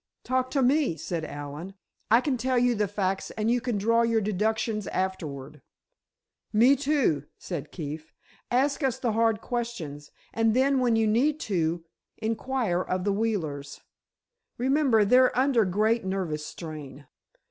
"Talk 0.23 0.49
to 0.49 0.63
me," 0.63 0.97
said 0.97 1.23
Allen. 1.23 1.75
"I 2.09 2.21
can 2.21 2.35
tell 2.35 2.57
you 2.57 2.73
the 2.73 2.87
facts, 2.87 3.29
and 3.29 3.51
you 3.51 3.61
can 3.61 3.77
draw 3.77 4.01
your 4.01 4.19
deductions 4.19 4.87
afterward." 4.87 5.61
"Me, 6.51 6.75
too," 6.75 7.25
said 7.37 7.71
Keefe. 7.71 8.11
"Ask 8.49 8.81
us 8.81 8.97
the 8.97 9.11
hard 9.11 9.41
questions, 9.41 10.09
and 10.33 10.55
then 10.55 10.79
when 10.79 10.95
you 10.95 11.05
need 11.05 11.39
to, 11.41 11.85
inquire 12.17 12.81
of 12.81 13.03
the 13.03 13.13
Wheelers. 13.13 13.81
Remember, 14.57 15.05
they're 15.05 15.37
under 15.37 15.65
great 15.65 16.03
nervous 16.03 16.43
strain." 16.43 17.05